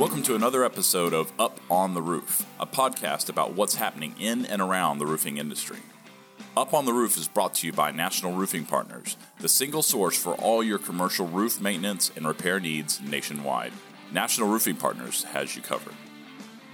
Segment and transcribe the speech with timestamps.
[0.00, 4.46] Welcome to another episode of Up on the Roof, a podcast about what's happening in
[4.46, 5.76] and around the roofing industry.
[6.56, 10.16] Up on the Roof is brought to you by National Roofing Partners, the single source
[10.16, 13.74] for all your commercial roof maintenance and repair needs nationwide.
[14.10, 15.92] National Roofing Partners has you covered.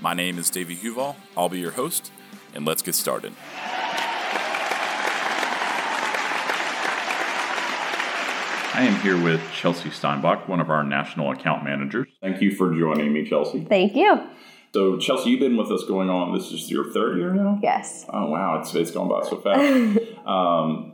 [0.00, 1.16] My name is Davey Huval.
[1.36, 2.12] I'll be your host,
[2.54, 3.32] and let's get started.
[8.76, 12.08] I am here with Chelsea Steinbock, one of our national account managers.
[12.20, 13.64] Thank you for joining me, Chelsea.
[13.64, 14.20] Thank you.
[14.74, 16.36] So, Chelsea, you've been with us going on.
[16.36, 17.58] This is your third year now.
[17.62, 18.04] Yes.
[18.12, 19.98] Oh wow, it's it's gone by so fast.
[20.26, 20.92] um,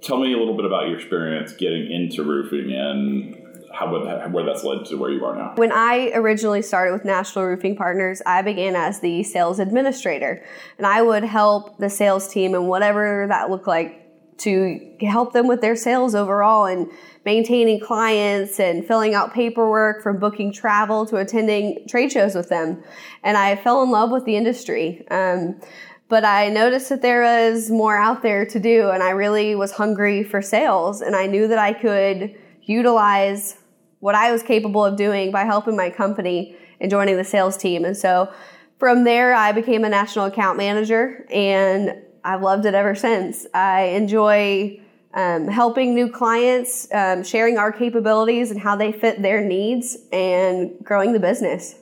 [0.00, 3.36] tell me a little bit about your experience getting into roofing and
[3.74, 3.92] how
[4.30, 5.52] where that's led to where you are now.
[5.56, 10.42] When I originally started with National Roofing Partners, I began as the sales administrator,
[10.78, 14.03] and I would help the sales team and whatever that looked like
[14.38, 16.90] to help them with their sales overall and
[17.24, 22.82] maintaining clients and filling out paperwork from booking travel to attending trade shows with them.
[23.22, 25.06] And I fell in love with the industry.
[25.10, 25.60] Um,
[26.08, 29.72] but I noticed that there was more out there to do, and I really was
[29.72, 31.00] hungry for sales.
[31.00, 33.56] And I knew that I could utilize
[34.00, 37.84] what I was capable of doing by helping my company and joining the sales team.
[37.86, 38.30] And so
[38.78, 43.46] from there, I became a national account manager, and I've loved it ever since.
[43.52, 44.80] I enjoy
[45.12, 50.72] um, helping new clients, um, sharing our capabilities and how they fit their needs, and
[50.82, 51.76] growing the business.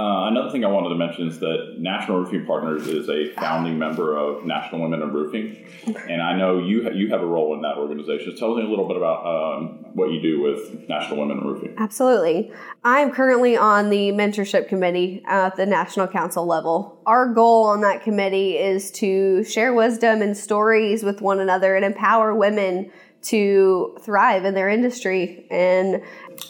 [0.00, 3.78] Uh, another thing I wanted to mention is that National Roofing Partners is a founding
[3.78, 5.62] member of National Women in Roofing,
[6.08, 8.34] and I know you ha- you have a role in that organization.
[8.34, 11.74] Tell me a little bit about um, what you do with National Women in Roofing.
[11.76, 12.50] Absolutely,
[12.82, 17.02] I'm currently on the mentorship committee at the national council level.
[17.04, 21.84] Our goal on that committee is to share wisdom and stories with one another and
[21.84, 22.90] empower women
[23.22, 25.46] to thrive in their industry.
[25.50, 26.02] And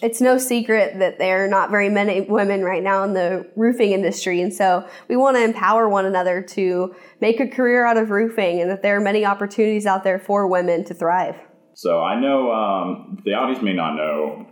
[0.03, 3.93] it's no secret that there are not very many women right now in the roofing
[3.93, 4.41] industry.
[4.41, 8.61] And so we want to empower one another to make a career out of roofing
[8.61, 11.37] and that there are many opportunities out there for women to thrive.
[11.75, 14.47] So I know um, the audience may not know.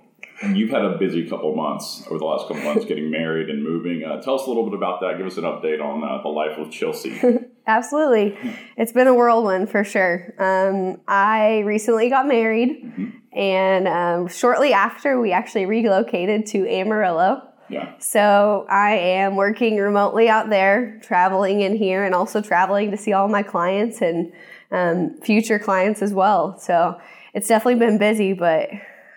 [0.54, 4.04] You've had a busy couple months over the last couple months getting married and moving.
[4.04, 5.18] Uh, tell us a little bit about that.
[5.18, 7.20] Give us an update on uh, the life of Chelsea.
[7.68, 8.36] Absolutely.
[8.78, 10.34] It's been a whirlwind for sure.
[10.38, 13.38] Um, I recently got married, mm-hmm.
[13.38, 17.46] and um, shortly after, we actually relocated to Amarillo.
[17.68, 17.92] Yeah.
[17.98, 23.12] So I am working remotely out there, traveling in here, and also traveling to see
[23.12, 24.32] all my clients and
[24.70, 26.58] um, future clients as well.
[26.58, 26.98] So
[27.34, 28.70] it's definitely been busy, but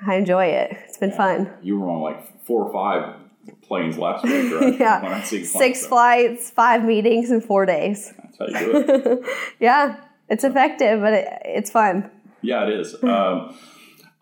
[0.06, 0.76] I enjoy it.
[0.86, 1.50] It's been fun.
[1.62, 3.16] You were on like four or five
[3.72, 4.78] planes last week, right?
[4.78, 5.24] yeah.
[5.24, 9.26] Six flights, five meetings in four days That's how you do it.
[9.62, 9.96] yeah,
[10.28, 12.12] it's effective, but it, it's fun.
[12.42, 12.96] Yeah, it is.
[13.04, 13.58] Um,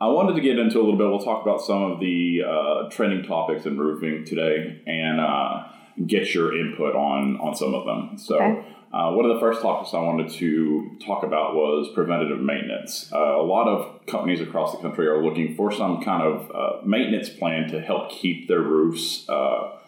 [0.02, 1.08] I wanted to get into a little bit.
[1.10, 5.64] We'll talk about some of the uh, trending topics in roofing today, and uh,
[6.08, 8.18] get your input on on some of them.
[8.18, 8.36] So.
[8.36, 8.76] Okay.
[8.92, 13.12] Uh, one of the first topics I wanted to talk about was preventative maintenance.
[13.14, 16.86] Uh, a lot of companies across the country are looking for some kind of uh,
[16.86, 19.80] maintenance plan to help keep their roofs uh,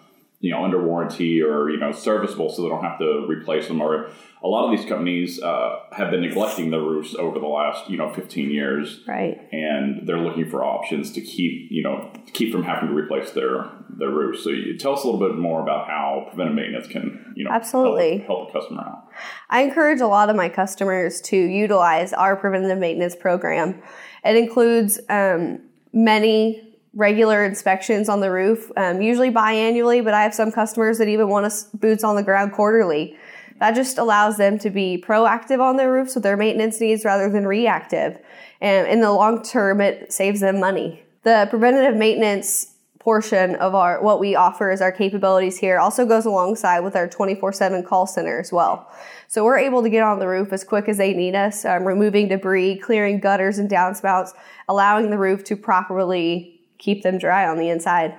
[0.41, 3.79] you know under warranty or you know serviceable so they don't have to replace them.
[3.79, 4.09] Or
[4.43, 7.97] a lot of these companies uh, have been neglecting their roofs over the last you
[7.97, 9.03] know 15 years.
[9.07, 9.39] Right.
[9.51, 13.69] And they're looking for options to keep you know keep from having to replace their
[14.01, 14.39] their roof.
[14.39, 17.51] so you tell us a little bit more about how preventive maintenance can you know
[17.51, 19.07] absolutely help, help the customer out
[19.49, 23.81] i encourage a lot of my customers to utilize our preventive maintenance program
[24.25, 25.59] it includes um,
[25.93, 31.07] many regular inspections on the roof, um, usually biannually, but I have some customers that
[31.07, 33.17] even want us boots on the ground quarterly.
[33.59, 37.29] That just allows them to be proactive on their roofs with their maintenance needs rather
[37.29, 38.19] than reactive.
[38.59, 41.03] And in the long term, it saves them money.
[41.23, 42.70] The preventative maintenance
[43.01, 47.07] portion of our what we offer as our capabilities here also goes alongside with our
[47.07, 48.87] 24/7 call center as well.
[49.27, 51.85] So we're able to get on the roof as quick as they need us, um,
[51.85, 54.33] removing debris, clearing gutters and downspouts,
[54.69, 58.13] allowing the roof to properly keep them dry on the inside.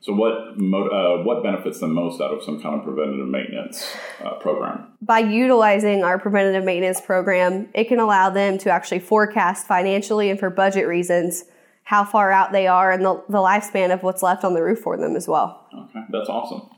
[0.00, 3.94] So, what uh, what benefits them most out of some kind of preventative maintenance
[4.24, 4.88] uh, program?
[5.02, 10.40] By utilizing our preventative maintenance program, it can allow them to actually forecast financially and
[10.40, 11.44] for budget reasons
[11.84, 14.80] how far out they are and the, the lifespan of what's left on the roof
[14.80, 15.66] for them as well.
[15.74, 16.68] Okay, that's awesome.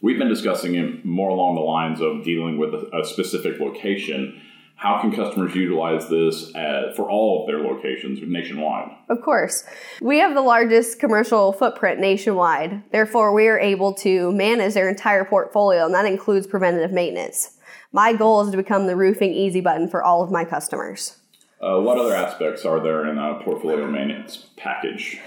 [0.00, 4.40] We've been discussing it more along the lines of dealing with a, a specific location
[4.78, 8.88] how can customers utilize this at, for all of their locations nationwide?
[9.08, 9.64] Of course.
[10.00, 12.84] We have the largest commercial footprint nationwide.
[12.92, 17.58] Therefore, we are able to manage their entire portfolio, and that includes preventative maintenance.
[17.90, 21.16] My goal is to become the roofing easy button for all of my customers.
[21.60, 25.20] Uh, what other aspects are there in a portfolio maintenance package?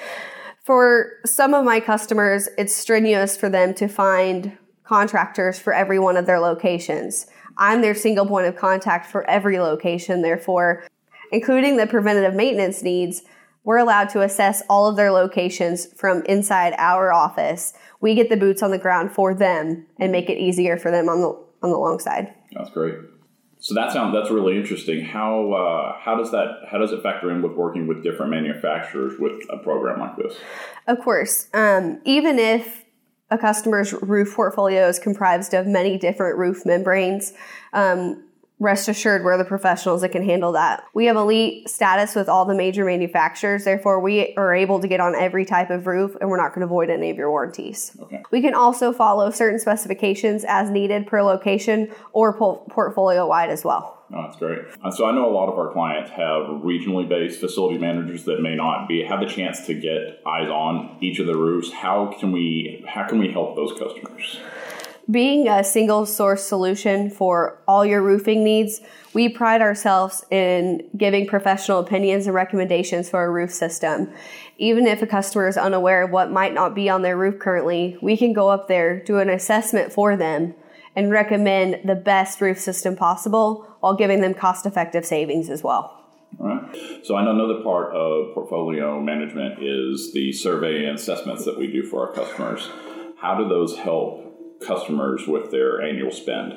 [0.64, 6.18] For some of my customers, it's strenuous for them to find contractors for every one
[6.18, 7.28] of their locations.
[7.58, 10.88] I'm their single point of contact for every location, therefore,
[11.32, 13.24] including the preventative maintenance needs,
[13.64, 17.74] we're allowed to assess all of their locations from inside our office.
[18.00, 21.08] We get the boots on the ground for them and make it easier for them
[21.08, 21.28] on the
[21.64, 22.34] on the long side.
[22.54, 22.96] That's great.
[23.62, 25.06] So that sounds that's really interesting.
[25.06, 29.20] How uh, how does that how does it factor in with working with different manufacturers
[29.20, 30.36] with a program like this?
[30.88, 32.84] Of course, um, even if
[33.30, 37.34] a customer's roof portfolio is comprised of many different roof membranes.
[37.72, 38.26] Um,
[38.62, 40.84] rest assured we're the professionals that can handle that.
[40.94, 45.00] We have elite status with all the major manufacturers, therefore we are able to get
[45.00, 47.98] on every type of roof and we're not going to void any of your warranties.
[48.00, 48.22] Okay.
[48.30, 53.98] We can also follow certain specifications as needed per location or portfolio wide as well.
[54.14, 54.60] Oh, that's great.
[54.84, 58.42] Uh, so I know a lot of our clients have regionally based facility managers that
[58.42, 61.72] may not be have the chance to get eyes on each of the roofs.
[61.72, 64.40] How can we how can we help those customers?
[65.10, 68.82] Being a single source solution for all your roofing needs,
[69.14, 74.12] we pride ourselves in giving professional opinions and recommendations for a roof system.
[74.58, 77.98] Even if a customer is unaware of what might not be on their roof currently,
[78.02, 80.54] we can go up there, do an assessment for them,
[80.96, 85.98] and recommend the best roof system possible while giving them cost effective savings as well.
[86.40, 86.78] All right.
[87.04, 91.68] So I know another part of portfolio management is the survey and assessments that we
[91.68, 92.70] do for our customers.
[93.18, 94.31] How do those help
[94.66, 96.54] customers with their annual spend?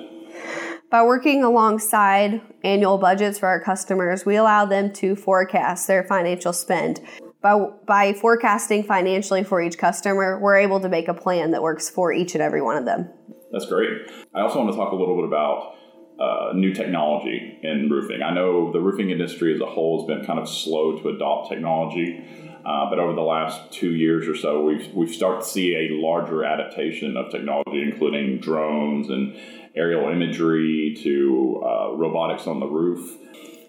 [0.90, 6.52] By working alongside annual budgets for our customers, we allow them to forecast their financial
[6.52, 7.00] spend.
[7.42, 11.90] By, by forecasting financially for each customer, we're able to make a plan that works
[11.90, 13.10] for each and every one of them.
[13.52, 13.90] That's great.
[14.34, 15.74] I also want to talk a little bit about
[16.18, 18.22] uh, new technology in roofing.
[18.22, 21.48] I know the roofing industry as a whole has been kind of slow to adopt
[21.48, 22.24] technology.
[22.64, 25.94] Uh, but over the last two years or so, we've we've started to see a
[25.94, 29.36] larger adaptation of technology, including drones and
[29.74, 33.18] aerial imagery to uh, robotics on the roof.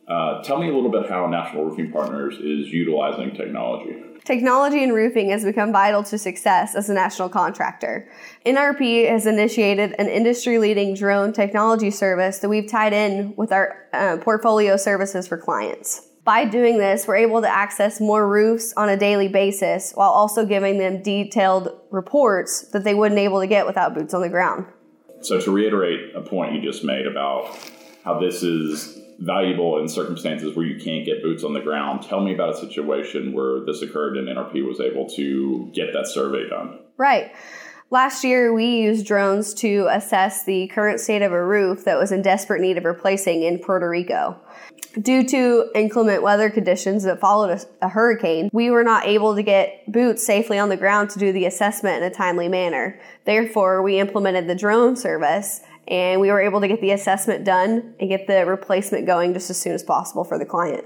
[0.08, 3.96] Uh, tell me a little bit how National Roofing Partners is utilizing technology.
[4.24, 8.10] Technology in roofing has become vital to success as a national contractor.
[8.46, 13.88] NRP has initiated an industry leading drone technology service that we've tied in with our
[13.94, 16.08] uh, portfolio services for clients.
[16.26, 20.44] By doing this, we're able to access more roofs on a daily basis while also
[20.44, 24.30] giving them detailed reports that they wouldn't be able to get without boots on the
[24.30, 24.66] ground.
[25.22, 27.56] So to reiterate a point you just made about
[28.04, 32.22] how this is valuable in circumstances where you can't get boots on the ground, tell
[32.22, 36.50] me about a situation where this occurred and NRP was able to get that survey
[36.50, 36.80] done.
[36.98, 37.34] Right.
[37.92, 42.12] Last year, we used drones to assess the current state of a roof that was
[42.12, 44.42] in desperate need of replacing in Puerto Rico.
[45.02, 49.44] Due to inclement weather conditions that followed a, a, hurricane, we were not able to
[49.44, 52.98] get boots safely on the ground to do the assessment in a timely manner.
[53.26, 57.94] Therefore, we implemented the drone service and we were able to get the assessment done
[58.00, 60.86] and get the replacement going just as soon as possible for the client.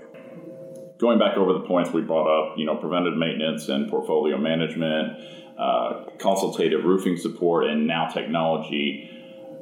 [0.97, 5.17] Going back over the points we brought up, you know, preventive maintenance and portfolio management,
[5.57, 9.09] uh, consultative roofing support, and now technology.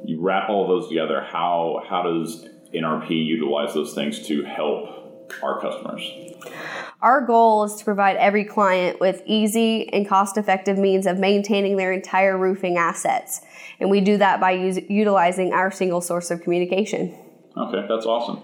[0.04, 1.20] You wrap all those together.
[1.20, 6.10] How how does NRP utilize those things to help our customers?
[7.00, 11.76] Our goal is to provide every client with easy and cost effective means of maintaining
[11.76, 13.40] their entire roofing assets.
[13.78, 17.14] And we do that by use, utilizing our single source of communication.
[17.56, 18.42] Okay, that's awesome.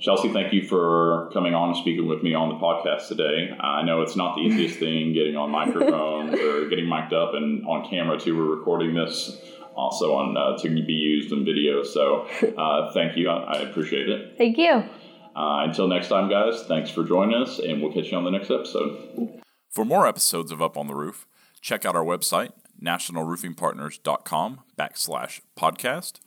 [0.00, 3.56] Chelsea, thank you for coming on and speaking with me on the podcast today.
[3.60, 7.64] I know it's not the easiest thing getting on microphones or getting mic'd up and
[7.66, 8.36] on camera too.
[8.36, 9.40] We're recording this
[9.74, 11.82] also on uh, to be used in video.
[11.82, 13.28] So uh, thank you.
[13.28, 14.36] I, appreciate it.
[14.36, 14.84] Thank you.
[15.34, 18.30] Uh, until next time, guys, thanks for joining us, and we'll catch you on the
[18.30, 19.40] next episode.
[19.70, 21.26] For more episodes of Up on the Roof,
[21.60, 22.50] check out our website,
[22.82, 26.20] nationalroofingpartners.com backslash podcast,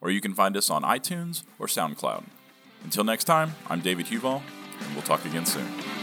[0.00, 2.24] or you can find us on iTunes or SoundCloud.
[2.84, 4.42] Until next time, I'm David Huval,
[4.80, 5.95] and we'll talk again soon.